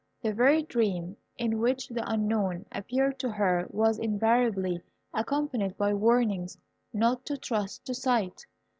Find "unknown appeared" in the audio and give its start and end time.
2.11-3.19